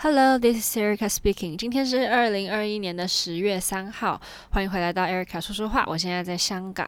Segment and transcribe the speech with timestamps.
[0.00, 1.56] Hello, this is Erica speaking.
[1.56, 5.84] 今天是二零二一年的十月三号，欢迎回来到 Erica 说说话。
[5.88, 6.86] 我现在在香港，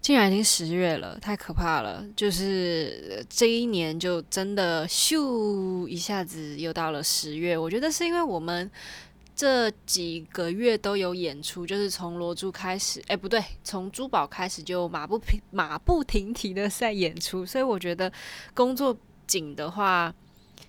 [0.00, 2.02] 竟然已经十月了，太可怕了！
[2.16, 7.54] 就是这一年就真的咻一下子又到了十月。
[7.54, 8.70] 我觉得是因为我们
[9.36, 18.10] 这几个月都有演出，就是从罗珠开始，哎，不对，从珠宝开始就马不停马不停蹄的在演出，所以我觉得
[18.54, 20.14] 工作紧的话。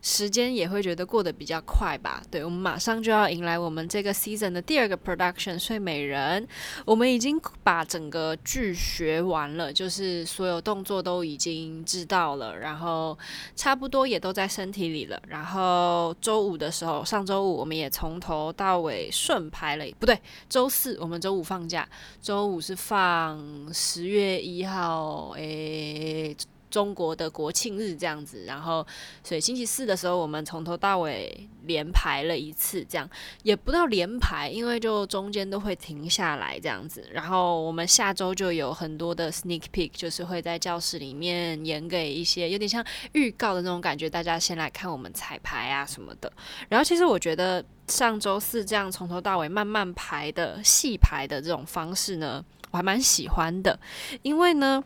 [0.03, 2.21] 时间也会觉得过得比较快吧。
[2.30, 6.44] 对，我们马上就要迎来我们这个 season 的第二个 production《睡美人》，
[6.85, 13.17] 我们已经把整个剧学完了，就是所有动作都已经知道了，然后
[13.55, 15.17] 差不多也都在身体里了。
[15.25, 21.88] 然后周五的时候，上周五我们也从头到尾顺拍了，不对，周四我们周五放假，
[22.22, 23.41] 周五是放
[23.73, 26.35] 十月一号，诶。
[26.73, 28.83] 中国的国庆日这样子，然后
[29.23, 33.07] 所以星期四的时候，我们从头到尾连排了一次，这样
[33.43, 37.07] 也不到连排，因为就中间都会停下来这样子。
[37.11, 46.33] 然后我们下周就有很多的 sneak peek，就是会在教室里面演给一些有点像预告的那种感觉，大家先来看我们彩排啊什么的。
[46.69, 53.80] 然后其实我觉得上周四这样从头到尾慢慢排的细排的这种方式呢，我还蛮喜欢的，
[54.23, 54.83] 因为呢。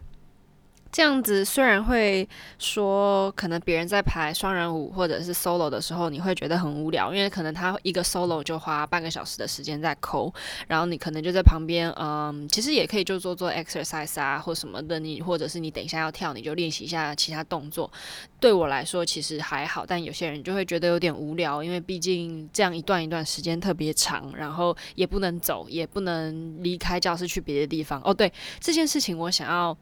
[0.92, 10.34] 这样子虽然会说，可能别人在排双人舞或者是 solo 的时候，你会觉得很无聊，因为可能他一个 solo 就花半个小时的时间在抠，
[10.68, 17.92] 然后你可能就在旁边，嗯，其实也可以就做做 exercise 啊或什么的，你或者是你等一下要跳，你就练习一下其他动作。
[18.40, 28.02] 对我来说其实还好，但有些人就会觉得有点无聊，因为毕竟这样一段一段时间特别长，然后也不能走，也不能离开教室去别的地方。
[28.04, 29.78] 哦，对，这件事情我想要。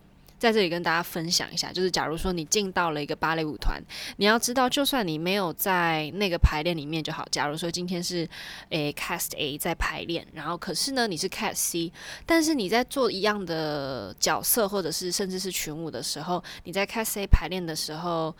[0.45, 3.81] 在这里跟大家分享一下，就是假如说你进到了一个芭蕾舞团，
[4.17, 7.27] 你要知道，就算你没有在那个排练里面就好。
[7.31, 8.29] 假如说今天是
[8.69, 11.91] 诶 cast A 在排练，然后可是呢你是 cast C，
[12.27, 18.35] 但是你在做一样的角色，或者是甚至是群舞的时候，你在 cast A 排练的时候，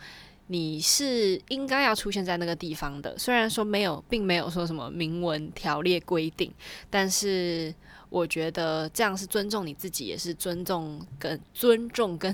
[0.48, 3.16] 你是应该要出现在那个地方的。
[3.18, 6.52] 虽然说没有，并没有说什么明文条例规定，
[6.90, 7.74] 但是。
[8.08, 12.32] 我觉得这样是尊重你自己，也是尊重跟 尊重跟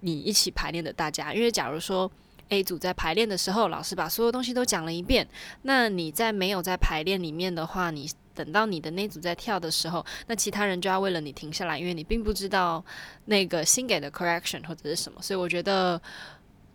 [0.00, 1.32] 你一起排练的大家。
[1.32, 2.08] 因为假如说
[2.50, 5.26] A 组在排练的时候，老师把所有东西都讲了一遍，
[5.62, 12.84] 那你在没有在排练里面的话，你等到你的那组在跳的时候，那其他人就要为了你停下来，因为你并不知道
[13.24, 16.00] 那个新给的 correction 或者是什么，所以我觉得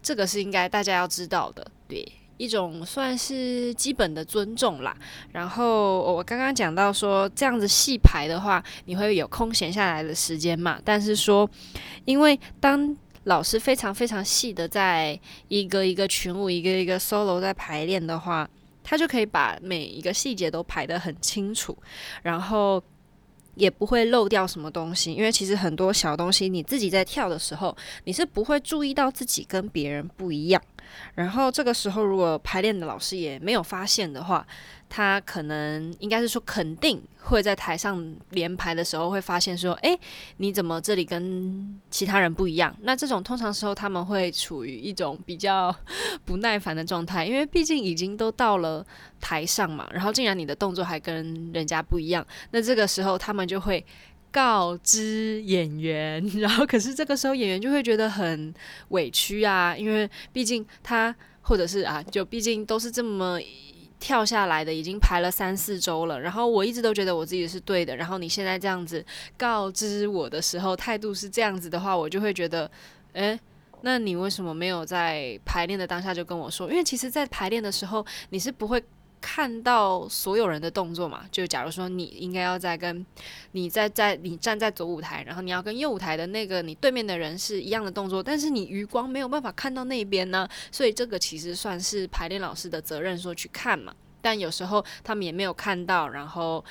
[0.05, 2.07] 这个是应该大家要知道的，对。
[2.38, 4.93] 一种算是基本的尊重啦。
[5.31, 10.77] 然后我刚刚讲到说，这样子细排的话，你会有空闲下来的时间嘛？
[10.83, 11.49] 但是说，
[12.03, 12.93] 因为当
[13.23, 15.17] 老师非常非常细的在
[15.47, 18.47] 一个一个群舞、一个一个 solo 在排练的话，
[18.83, 21.75] 他就可以把每一个细节都排得很清楚，
[22.22, 22.83] 然后
[23.55, 25.13] 也不会漏掉什么东西。
[25.13, 30.61] 因为其实很多小东西，你自己在跳的时候，你是不会注意到自己跟别人不一样。
[31.16, 34.46] 然后这个时候，如果排练的老师也没有发现的话，
[34.88, 40.00] 他可能应该是说肯定会在台上连排的时候会发现说，诶，
[40.38, 42.75] 你怎么这里跟其他人不一样？
[42.81, 45.75] 那这种通常时候他们会处于一种比较
[46.25, 48.85] 不耐烦的状态，因为毕竟已经都到了
[49.19, 53.85] 台上嘛，然后竟然你的动作还跟人家不一样，那这个时候他们就会。
[54.35, 58.53] 告知演员， 然后可是这个时候演员就会觉得很
[58.90, 63.40] 委屈啊，因为毕竟他或者是啊，就毕竟都是这么
[63.97, 66.19] 跳下来的，已经排了三四周了。
[66.19, 69.06] 然后我一直都觉得我自己是对的，然后你现在这样子
[69.38, 72.69] 告知我的时候，态度是这样子的话，我就会觉得，
[73.13, 73.40] 诶，
[73.84, 76.69] 那你为什么没有在排练的当下就跟我说？
[76.69, 78.84] 因为其实，在排练的时候，你是不会。
[79.27, 83.03] 看到所有人的动作嘛，就假如说你应该要在跟
[83.53, 93.91] 你在在你站在左舞台，然后你要跟右舞台的那个你对面的人是一样的动作，但是你余光没有办法看到那边呢，所以这个其实算是排练老师的责任，说去看嘛。
[94.22, 96.63] 但有时候他们也没有看到，然后。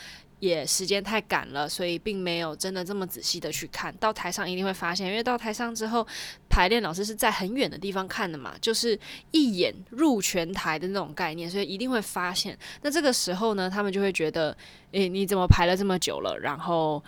[0.45, 3.95] 也时间太赶了，所以并没有真的这么仔细的去看。
[3.97, 6.07] 到台上一定会发现，因为到台上之后，
[6.49, 8.99] 排练老师是在很远的地方看的嘛，就是
[9.31, 12.57] 一眼入全台的那种概念，所以一定会发现。
[12.83, 14.57] 那这个时候呢，他们就会觉得，
[14.93, 16.39] 诶，你怎么排了这么久了？
[16.39, 17.03] 然后。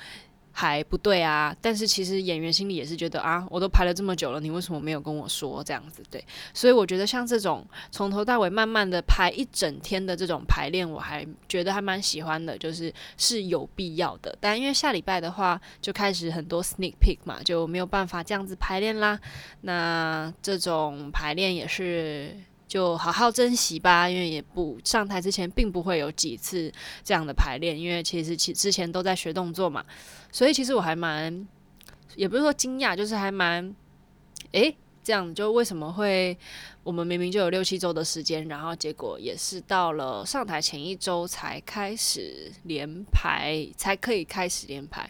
[0.58, 6.02] 还不对啊，但是其实演员心里也是觉得啊，我都排了这么久了，你为什么没有跟我说这样子？
[6.10, 6.24] 对，
[6.54, 14.34] 所以我觉得像这种从头到尾慢慢的排一整天的这种排练，我还觉得还蛮喜欢的，就是是有必要的。
[14.40, 19.20] 但因为下礼拜的话就开始很多 sneak peek 嘛，就没有办法这样子排练啦。
[19.60, 22.34] 那这种排练也是
[22.66, 26.72] 就好好珍惜吧，因为也不上台之前并不会有几次
[27.04, 29.84] 这样的排练，因为其实其之前都在学动作嘛，
[30.32, 31.46] 所以其实我还蛮，
[32.16, 33.74] 也不是说惊讶，就是还蛮，
[34.52, 36.36] 诶，这样就为什么会
[36.82, 45.08] 我们明明就有六七周的时间，然后结果也是到了上台前一周才开始连排，才可以开始连排。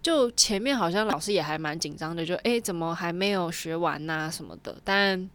[0.00, 5.30] 就前面好像老师也还蛮紧张的，就诶，怎么还没有学完呐、什么的，但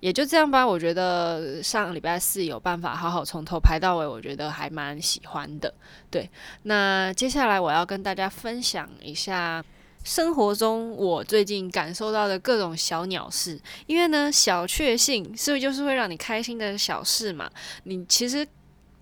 [0.00, 0.66] 也就这样吧。
[0.66, 5.72] 我觉得上礼拜四有办法好好从头排到尾，我觉得还蛮喜欢的。
[6.10, 6.28] 对，
[6.64, 9.64] 那接下来我要跟大家分享一下
[10.02, 17.50] 生活中我最近感受到的各种小鸟事，因为呢，小确幸是不是就是会让你开心的小事嘛？
[17.84, 18.46] 你其实。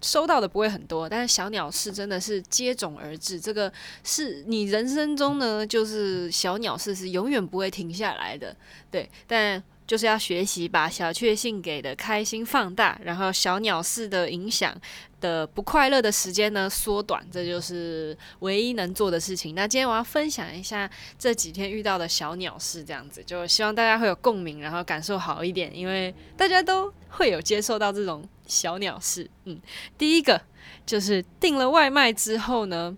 [0.00, 3.40] 收到的不会很多，但是小鸟事真的是接踵而至。
[3.40, 3.72] 这个
[4.04, 8.56] 是你人生中呢，就是小鸟事是永远不会停下来的，
[8.92, 9.10] 对。
[9.26, 14.72] 但就是要学习把小确幸给的开心放大，然后小鸟事的影响
[15.20, 19.54] 的不快乐的时间呢缩短，这就是唯一能做的事情。
[19.54, 20.88] 那今天我要分享一下
[21.18, 28.22] 这几天遇到的小鸟事，这样子就希望大家会有共鸣，然后感受好一点，因为大家都会有接受到这种。
[28.48, 29.60] 小鸟事，嗯，
[29.98, 30.40] 第一个
[30.86, 32.96] 就是订了外卖之后呢，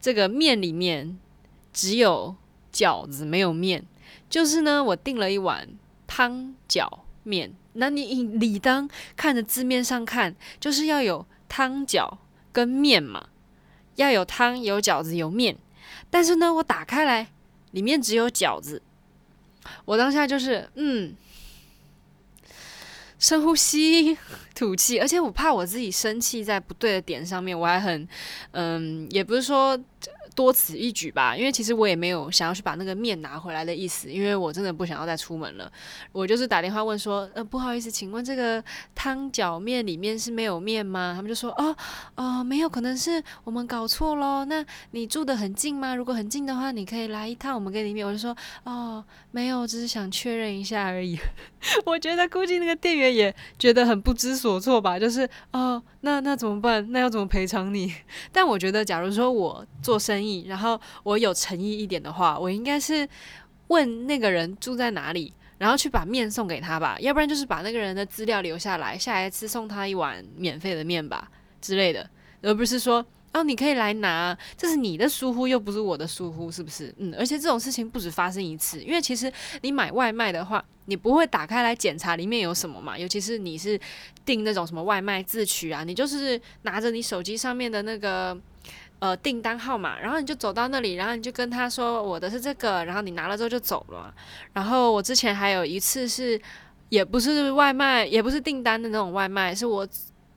[0.00, 1.16] 这个面里面
[1.72, 2.34] 只有
[2.72, 3.86] 饺子没有面，
[4.28, 5.68] 就是呢，我订了一碗
[6.16, 6.88] 汤饺
[7.24, 12.16] 面，那你理当看着字面上看，就是要有汤饺
[12.52, 13.28] 跟面嘛，
[13.96, 15.58] 要有汤有饺子有面，
[16.08, 17.28] 但是呢，我打开来
[17.72, 18.80] 里面只有饺子，
[19.84, 21.14] 我当下就是嗯。
[23.18, 24.16] 深呼吸，
[24.54, 28.06] 吐气，而且我怕我自己生气在不对的点上面，我还很，
[28.52, 29.78] 嗯，也不是说。
[30.36, 35.72] 多此一举吧，因为其实我也没有想要去把那个面拿回来的意思，因为我真的不想要再出门了。
[36.12, 38.62] 我就是打电话问说，呃，不好意思，请问这个
[38.94, 41.14] 汤饺面里面是没有面吗？
[41.16, 41.74] 他们就说，哦，
[42.16, 44.44] 哦，没有，可能是我们搞错喽。
[44.44, 45.94] 那你住得很近吗？
[45.94, 48.06] 如果很近的话，你可以来一趟，我们给里面。
[48.06, 51.18] 我就说，哦，没有，只是想确认一下而已。
[51.86, 56.86] 我觉得估计那个店员也觉得很不知所措吧，就是，哦，那那怎么办？
[56.92, 57.90] 那要怎么赔偿你？
[58.30, 60.25] 但我觉得，假如说我做生意。
[60.48, 63.08] 然后我有诚意一点的话，我应该是
[63.68, 71.30] 问那个人住在哪里，然后去把面送给他吧，要不然就是把那个人的资料留下来，下一次送他一碗免费的面吧
[71.60, 72.08] 之类的，
[72.42, 76.94] 而不是说哦，你可以来拿，这是你的疏忽，又不是我的疏忽，是不是？
[76.98, 79.30] 嗯，而且这种事情不止发生一次，因为其实
[79.62, 83.78] 你买外卖的话，你不会打开来检查里面有什么嘛，尤其是你是
[84.24, 88.38] 订那种什么外卖自取啊，你就是拿着你手机上面的那个。
[88.98, 94.12] 呃，订单号码，然后你就走到那里，然后你就跟他说我的是这个，然后你拿了之后就走了。
[94.54, 96.40] 然后我之前还有一次是，
[96.88, 99.86] 也不是外卖，也不是订单的那种外卖，是我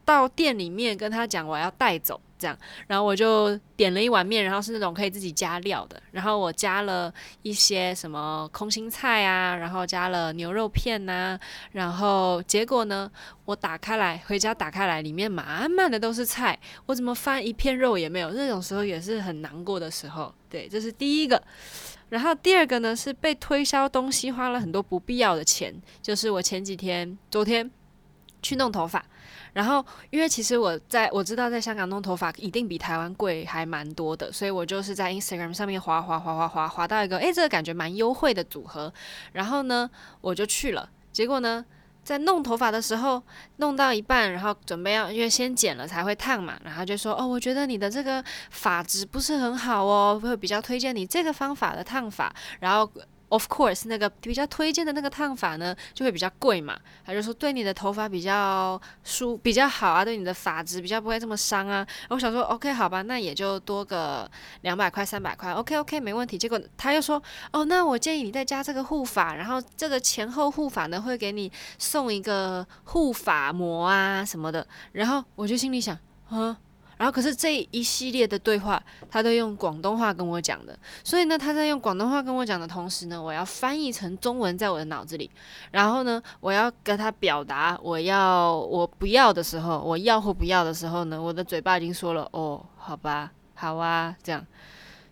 [0.03, 2.19] 到店里面跟他讲我要带走。
[2.39, 2.57] 这样，
[2.87, 11.37] 然后我就点了一碗面，然后是那种可以自己加料的，然后我加了一些什么空心菜啊，然后加了牛肉片呐、
[11.73, 13.11] 然后结果呢，
[13.43, 20.33] 我打开来回家打开来，里面满满的都是菜，我怎么翻一片肉也没有，那种时候也是很难过的时候。
[20.49, 21.43] 对，这是第一个，
[22.07, 27.69] 然后第二个呢是被推销东西花了很多不必要的钱，就是我前几天昨天
[28.41, 29.05] 去弄头发。
[29.53, 38.93] 然后，因为其实我在我知道在香港弄头发一定比台湾贵还蛮多的，所以我就是在 Instagram 上面滑滑滑滑滑滑到一个，诶，这个感觉蛮优惠的组合。
[39.33, 39.89] 然后呢，
[40.21, 40.89] 我就去了。
[41.11, 41.65] 结果呢，
[42.03, 43.21] 在弄头发的时候，
[43.57, 52.33] 弄到一半，然后准备要因为先剪了才会烫嘛，然后就说，哦，我觉得你的这个发质不是很好哦，会比较推荐你这个方法的烫法。
[52.59, 52.89] 然后。
[53.29, 56.77] Of course，那个比较推荐的那个烫法呢，就会比较贵嘛。
[57.05, 61.85] 他就说对你的头发比较舒比较好啊，对你的发质比较不会这么伤啊。
[62.09, 64.29] 我想说，OK，好吧，那也就多个
[64.61, 66.37] 两百块、三百块，OK，OK，、OK, OK, 没问题。
[66.37, 67.21] 结果他又说，
[67.51, 74.65] 哦，那我建议你再加这个护发，然后这个前后护发呢，会给你送一个护发膜啊什么的。
[74.93, 75.97] 然后我就心里想，
[76.29, 76.57] 啊。
[76.99, 80.77] 然后，可是这一系列的对话，他都用广东话跟我讲的。
[81.01, 85.31] 所以呢，他在用广东话跟我讲的同时呢，我要翻译成中文在我的脑子里。
[85.71, 94.45] 然后呢，我要跟他表达我要我不要的时候，我要或不要的时候呢，我的嘴巴已经说了哦，好吧，好啊，这样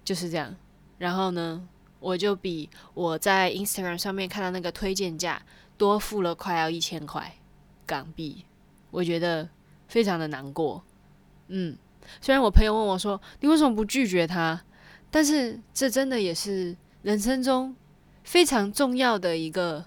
[0.03, 0.53] 就是这样。
[0.97, 1.65] 然后呢，
[2.01, 5.41] 我就比我在 Instagram 上面看到那个推荐价
[5.77, 7.37] 多付了快要一千块
[7.85, 8.43] 港币，
[8.91, 9.47] 我觉得
[9.87, 10.83] 非常的难过。
[11.49, 11.77] 嗯，
[12.21, 14.61] 虽然我朋友问我说：“你为什么不拒绝他？”
[15.09, 17.75] 但是这真的也是人生中
[18.23, 19.85] 非常重要的一个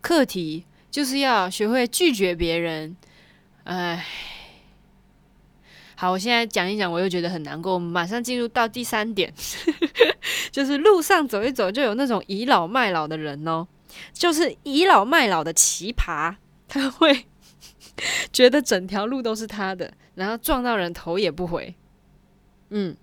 [0.00, 2.96] 课题，就是要学会拒绝别人。
[3.64, 4.04] 哎，
[5.94, 7.74] 好，我现在讲一讲，我又觉得很难过。
[7.74, 9.32] 我们马上进入到第三点，
[10.50, 13.68] 就是路上走一走，就有那种倚老卖老的人哦，
[14.12, 16.34] 就是倚老卖老的奇葩，
[16.66, 17.26] 他会
[18.32, 21.74] 觉得整条路都是他的，然后撞到人头也不回。
[22.70, 22.96] 嗯，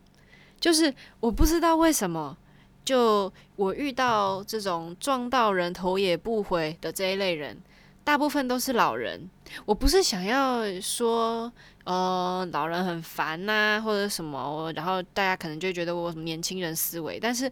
[0.59, 2.37] 就是我不知道为什么，
[2.83, 7.57] 就我遇到这种撞到人头也不回的这一类人。
[8.01, 9.29] 大部分都是老人，
[9.65, 11.51] 我不是想要说，
[11.83, 17.51] 呃，老人很烦呐，或者什么，然后大家可能就觉得我年轻人思维，但是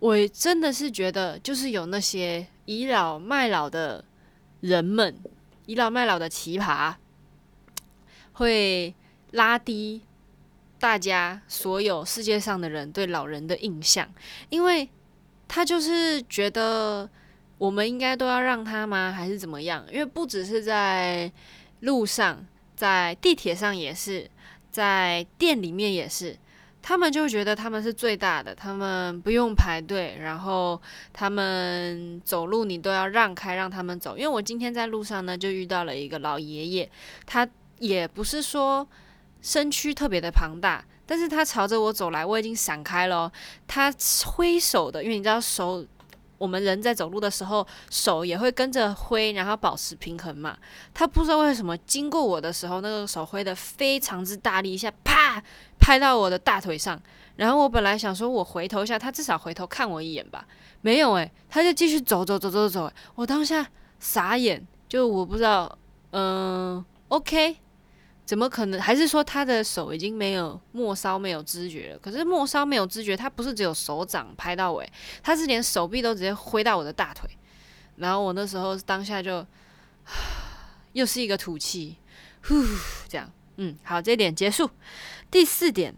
[0.00, 4.04] 我真的是觉得，就是有那些倚老卖老的
[4.60, 5.14] 人们，
[5.66, 6.92] 倚老卖老的奇葩，
[8.38, 8.94] 会
[9.32, 10.00] 拉低
[10.78, 14.08] 大家所有世界上的人对老人的印象，
[14.48, 14.88] 因为
[15.46, 17.08] 他就是觉得。
[17.58, 19.10] 我们应该都要让他吗？
[19.10, 19.82] 还是怎么样？
[19.90, 21.32] 因为不只是在
[21.80, 24.30] 路上，在地铁上也是，
[24.70, 26.36] 在店里面也是，
[26.82, 30.78] 他们就觉得他们是最大的，他们不用排队，然后
[31.14, 34.18] 他们走路你都要让开，让他们走。
[34.18, 36.90] 因为我今天在路上呢，就遇到了一个老爷爷，
[37.24, 38.86] 他也不是说
[39.40, 43.30] 身躯特别的庞大，但是他朝着我走来，我已经闪开了，
[43.66, 43.92] 他
[44.26, 45.84] 挥手的，因为你知道手。
[46.38, 50.54] 我们人在走路的时候，手也会跟着挥，然后保持平衡嘛。
[50.92, 55.42] 他不知道为什么经过我的时候，那个手挥得非常之大力，一下啪
[55.78, 57.00] 拍到我的大腿上。
[57.36, 60.46] 然后我本来想说，我回头一下，他至少回头看我一眼吧。
[60.82, 62.92] 没有诶，他就继续走走走走走。
[63.14, 63.66] 我当下
[63.98, 65.78] 傻眼，就我不知道，
[66.10, 67.56] 嗯，OK。
[68.26, 68.80] 怎么可能？
[68.80, 71.98] 还是说他的手已经没有末梢没有知觉了？
[72.00, 74.92] 可是末梢没有知觉，他不是只有手掌拍到尾，
[75.22, 77.30] 他是连手臂都直接挥到我的大腿。
[77.94, 79.46] 然后我那时候当下就
[80.92, 81.96] 又是一个吐气，
[82.42, 82.54] 呼，
[83.08, 84.68] 这样，嗯，好，这点结束。
[85.30, 85.94] 第四点，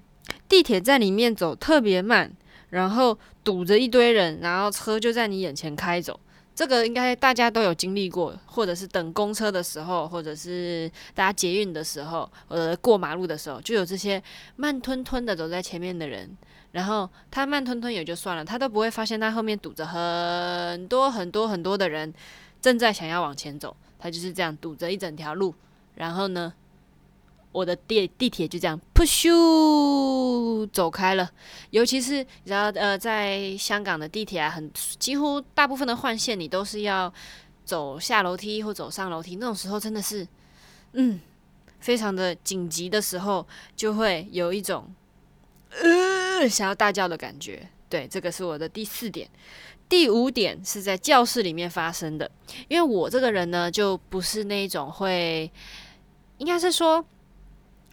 [0.46, 2.30] 地铁在里面走特别慢，
[2.68, 6.20] 然后堵着一堆人，然后车就在你眼前开走。
[6.58, 14.20] 这个应该大家都有经历过，或者是等公车的时候，或者是大家捷运的时候，或者过马路的时候，就有这些
[14.56, 16.36] 慢吞吞的走在前面的人。
[16.72, 22.12] 然后他慢吞吞也就算了，他都不会发现他后面堵着很多很多很多的人
[22.60, 25.54] 正在想要往前走，他就是这样堵着一整条路。
[25.94, 26.52] 然后呢，
[27.50, 31.28] 我的地地铁就这样噗咻走开了，
[31.70, 37.12] 尤其是你知道呃，在香港的地铁啊，很几乎大部分的换线你都是要
[37.64, 40.28] 走下楼梯或走上楼梯，那种时候真的是
[40.92, 41.18] 嗯，
[41.80, 44.94] 非常的紧急的时候，就会有一种
[45.70, 47.68] 呃想要大叫的感觉。
[47.88, 49.28] 对，这个是我的第四点。
[49.88, 52.30] 第五点是在教室里面发生的，
[52.68, 55.50] 因为我这个人呢，就不是那种会，
[56.36, 57.02] 应该是说。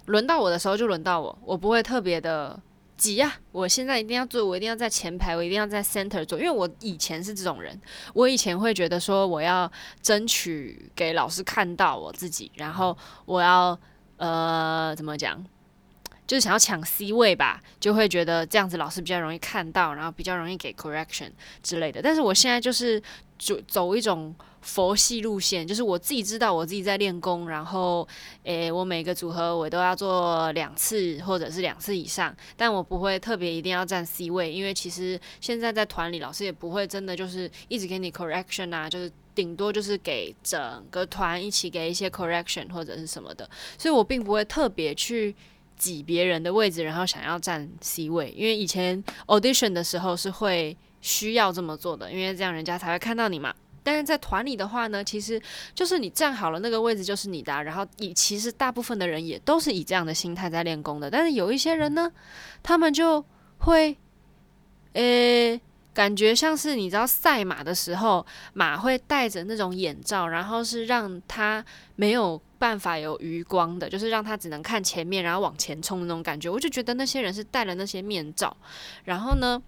[0.05, 2.59] 轮到我的时候就轮到我，我不会特别的
[2.97, 7.79] 急呀、我现在一定要坐，我一定要在前排，我一定要在 center 坐，因为我以前是这种人。
[8.13, 9.69] 我以前会觉得说，我要
[10.01, 13.77] 争取给老师看到我自己，然后我要
[14.17, 15.43] 呃怎么讲，
[16.25, 21.31] 就是想要抢 C 位吧，就会觉得这样子老师比较容易看到，然后比较容易给 correction
[21.61, 22.01] 之类的。
[22.01, 23.01] 但是我现在就是
[23.37, 24.33] 就走一种。
[24.65, 28.05] 佛系路线，就是我自己知道我自己在练功，然后，
[28.43, 45.35] 诶、我每个组合我都要做两次或者是两次以上，但我不会特别一定要站 C 位，因为其实现在在团里老师也不会真的就是一直给你 correction 啊，就是顶多就是给整个团一起给一些 correction 或者是什么的，所以我并不会特别去
[45.77, 53.53] 挤别人的位置，然后想要站 C 位，因为以前 audition 的时候是会需要这么做的，因为这样人家才会看到你嘛。
[53.85, 55.39] 但是在团里的话呢，其实
[55.75, 61.11] 就是你站好了那个位置就是你的，然后以其实大部分的人也都是以这样的心态在练功的。
[61.11, 62.11] 但是有一些人呢，
[62.63, 63.23] 他们就
[63.59, 63.95] 会，
[64.93, 65.61] 呃、
[65.93, 71.63] 感觉像是你知道赛马的时候，马会戴着那种眼罩，然后是让他
[71.95, 76.49] 没有办法有余光的，就是让他只能看前面，然后往前冲的那种感觉。
[76.49, 78.57] 我就觉得那些人是戴了那些面罩，
[79.03, 79.61] 然后呢，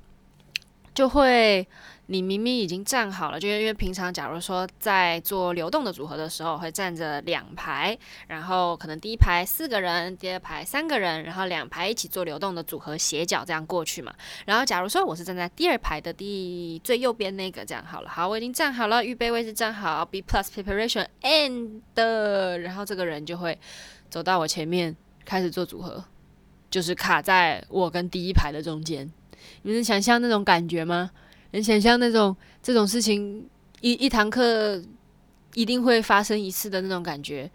[0.95, 1.67] 就会。
[2.09, 7.97] 你明明已经站好了，就因为平常假如说在做流动的组合的时候，会站着两排，
[8.27, 14.13] 然后可能第一排四个人，第二排三个人，然后两排一起做流动的组合，斜角这样过去嘛。
[14.45, 21.81] 然后假如说我是站在第二排的第最右边那个，这样好了，好，我已经站好了，预备位置站好，B plus preparation and，
[22.61, 23.59] 然后这个人就会
[24.09, 24.95] 走到我前面
[25.25, 26.01] 开始做组合，
[26.71, 29.11] 就是卡在我跟第一排的中间，
[29.63, 31.11] 你能想象那种感觉吗？
[31.51, 33.49] 能想象那种这种事情，
[33.81, 34.83] 一一堂课
[35.53, 37.49] 一定会发生一次的那种感觉，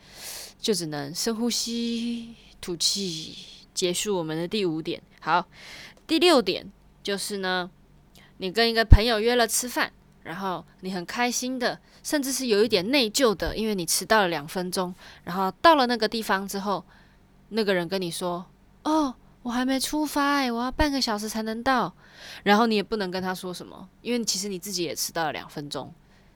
[0.59, 3.37] 就只能深呼吸、吐气，
[3.75, 5.01] 结束我们的第五点。
[5.21, 5.47] 好，
[6.07, 6.71] 第六点
[7.03, 7.71] 就是呢，
[8.39, 14.95] 你跟一个朋友约了吃饭，然后你很开心的，甚至是有一点内疚的，因为你迟到了两分钟，
[15.25, 16.85] 然后到了那个地方之后，
[17.51, 18.47] 那个人跟你说
[18.85, 21.93] ：“哦。”我还没出发诶，我要半个小时才能到。
[22.45, 25.93] 然后你也不能跟他说什么，因为其实你自己也迟到了两分钟，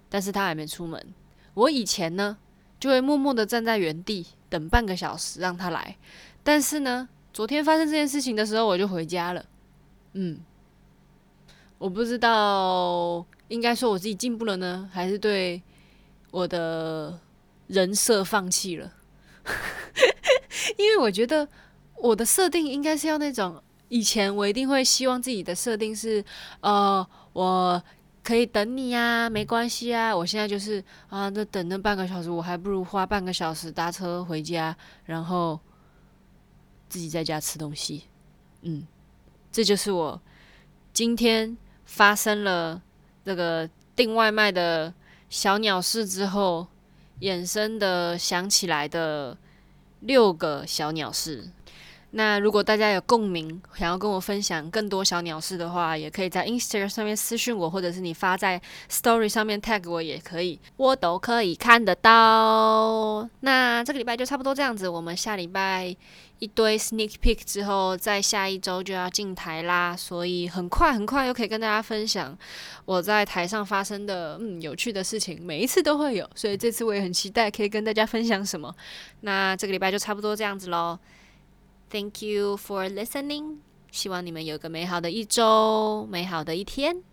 [0.08, 1.14] 但是他还没出门。
[1.54, 2.36] 我以前呢，
[2.80, 5.96] 就会默默的站在原地等半个小时让他来。
[6.42, 9.44] 但是呢，昨天发生这件事情的时候，我就回家了。
[10.14, 10.40] 嗯，
[11.78, 15.62] 我不知道应该说我自己进步了呢，还是对
[16.32, 17.20] 我的
[17.68, 18.92] 人设放弃了？
[20.76, 21.48] 因为我觉得。
[21.98, 26.24] 我的设定应该是要那种，以前我一定会希望自己的设定是，
[26.60, 27.82] 呃，我
[28.22, 30.14] 可以等你呀，没关系啊。
[30.14, 35.58] 我现在就是啊，那等那半个小时，我还不如花半个小时搭车回家，然后
[36.88, 38.04] 自己在家吃东西。
[38.62, 38.86] 嗯，
[39.50, 40.20] 这就是我
[40.92, 42.82] 今天发生了
[43.24, 44.92] 这个订外卖的
[45.30, 46.66] 小鸟事之后
[47.20, 49.38] 衍生的想起来的
[50.00, 51.48] 六个小鸟事。
[52.18, 58.58] 那如果大家有共鸣，想要跟我分享更多小鸟事的话，也可以在 Instagram 上面私信我，或者是你发在
[58.90, 63.28] Story 上面 tag 我也可以，我都可以看得到。
[63.40, 65.94] 那这个礼拜就差不多这样子，我们下礼拜
[66.38, 72.34] 一堆 sneak peek 之后，在下一周就要进台啦，所以很快很快又可以跟大家分享
[72.86, 78.74] 我在台上发生的嗯有趣的事情，每一次都会有，所以这次我也很期待可以跟大家分享什么。
[79.20, 80.98] 那这个礼拜就差不多这样子喽。
[81.89, 83.57] Thank you for listening.
[83.91, 87.03] 希望你们有个美好的一周，美好的一天。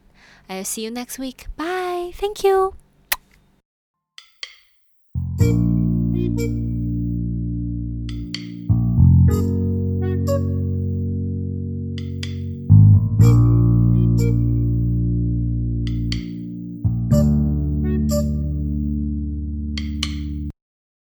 [0.48, 1.46] I'll see you next week.
[1.56, 2.12] Bye.
[2.12, 2.74] Thank you.